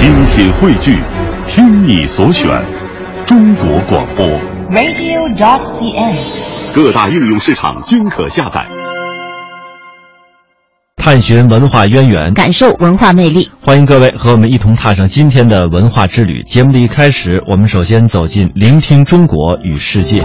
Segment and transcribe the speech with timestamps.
[0.00, 0.98] 精品汇聚，
[1.46, 2.48] 听你所选，
[3.26, 4.26] 中国广播。
[4.70, 6.74] radio.dot.cn，。
[6.74, 8.66] 各大应用市场均可下载。
[10.96, 13.50] 探寻文化渊源，感受文化魅力。
[13.60, 16.42] 欢迎各位和我们一同踏上今天的文化之旅。
[16.44, 20.24] 节目的一开始，我们首先走进聆听中国与世界。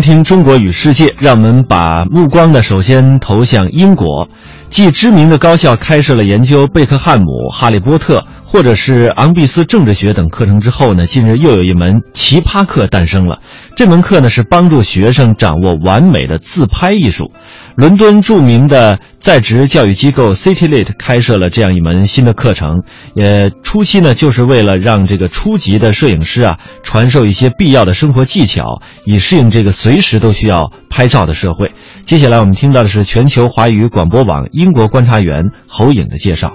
[0.00, 4.28] 听中国与世界，让我们把目光呢首先投向英国。
[4.70, 13.38] 继知名的高校开设了研究贝克汉姆、哈利波特或者是昂毕斯政治学等课程之后呢，近日又有一门奇葩课诞生了。
[13.76, 17.32] 这门课呢是帮助学生掌握完美的自拍艺术。
[17.76, 22.82] 伦敦著名的在职教育机构 CityLit 开设了这样一门新的课程，
[23.14, 31.70] 也初期呢就是为了让这个初级的摄影师啊传授一些必要的生活技巧，以适应这个随时都需要拍照的社会。
[32.08, 36.54] 接下来我们听到的是全球华语广播网英国观察员侯颖的介绍。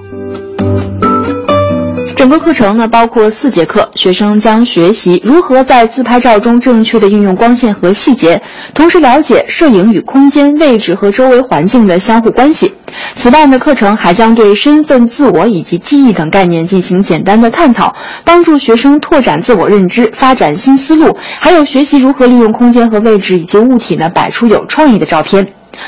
[2.24, 8.42] 整个课程呢包括四节课，学生将学习如何在自拍照中正确的运用光线和细节，
[8.74, 12.74] 同时了解摄影与空间、位置和周围环境的相互关系。
[13.16, 17.94] 此外呢，课程还将对身份、自我以及记忆等概念进行简单的探讨，
[18.24, 25.46] 帮助学生拓展自我认知、发展新思路，还有学习如何利用空间和位置以及物体呢摆出有创意的照片。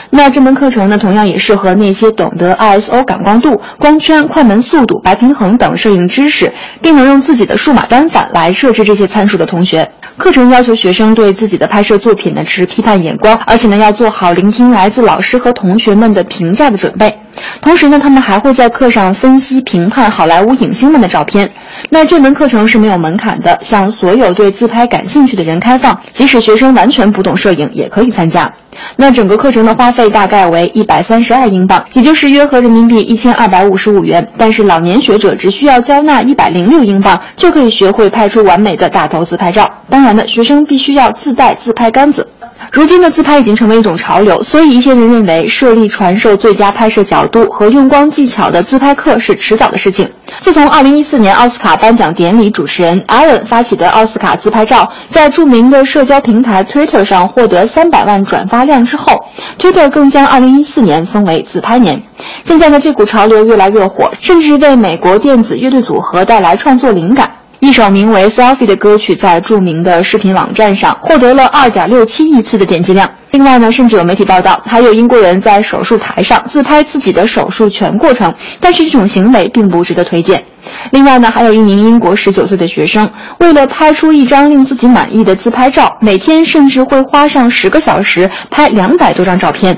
[0.10, 9.90] 那这门课程呢，同样也适合那些懂得 ISO 感光度、光圈、快门速度、白平衡等摄影知识，并能用自己的数码单反来设置这些参数的同学。
[10.18, 17.14] 课程要求学生对自己的拍摄作品呢持批判眼光，而且呢要做好聆听来自老师和同学们的评价的准备。
[17.62, 21.52] 同时呢，他们还会在课上分析评判好莱坞影星们的照片。
[21.90, 28.54] 那这门课程是没有门槛的，向所有对自拍感兴趣的人开放，即使学生完全不懂摄影也可以参加。
[28.96, 34.28] 那整个课程的花费大概为一百三十二英镑，也就是约合人民币一千二百五十五元。
[34.38, 39.70] 但是老年学者只需要交纳一百零六英镑，就可以学会拍出完美的大头自拍照。
[39.90, 42.28] 当然了，学生必须要自带自拍杆子。
[42.72, 50.10] 如今的自拍已经成为一种潮流，所以一些人认为设立传授最佳拍摄角度和用光技巧的自拍课是迟早的事情。
[50.42, 59.26] 自从2014年奥斯卡颁奖典礼主持人 Allen 发起的奥斯卡自拍照在著名的社交平台 Twitter 上获得300万转发量之后
[59.60, 62.04] ，Twitter 更将2014年分为自拍年。
[62.44, 67.32] 现在的，这股潮流越来越火，甚至为美国电子乐队组合带来创作灵感。
[67.60, 73.10] 一首名为《Selfie》的歌曲在著名的视频网站上获得了2.67亿次的点击量。
[73.32, 80.44] 另外呢，甚至有媒体报道，还有英国人在手术台上自拍自己的手术全过程，但是这种行为并不值得推荐。
[80.92, 89.78] 另外呢，还有一名英国19岁的学生，为了拍出一张令自己满意的自拍照，每天甚至会花上十个小时拍两百多张照片。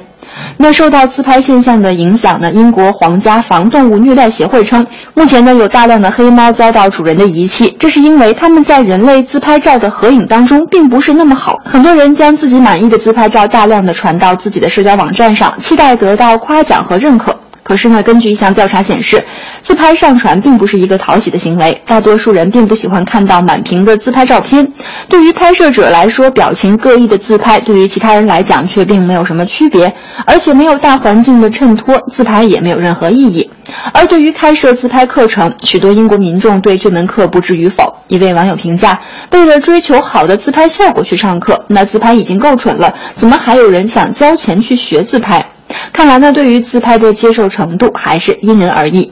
[0.57, 11.59] 那受到自拍现象的影响呢，英国皇家防动物虐待协会称，目前呢有大量的黑猫遭到主人的遗弃，这是因为它们在人类自拍照的合影当中并不是那么好。
[11.63, 17.35] 很多人将自己满意的自拍照大量的传到自己的社交网站上，期待得到夸奖和认可。
[17.67, 19.21] 可是呢，根据一项调查显示，
[19.61, 24.71] 自拍上传并不是一个讨喜的行为，大多数人并不喜欢看到满屏的自拍照片。
[25.09, 29.93] 对于拍摄者来说，表情各异的自拍对于其他人来讲却并没有什么区别，
[30.25, 33.51] 而且没有大环境的衬托，自拍也没有任何意义。
[33.93, 37.93] 而对于开设自拍课程，许多英国民众对这门课不知与否。
[38.07, 38.97] 一位网友评价
[39.31, 45.45] ：“为了追求好的自拍效果去上课，那自拍已经够蠢了，怎么还有人想交钱去学自拍？”
[45.91, 49.11] 看来呢，对于自拍的接受程度还是因人而异。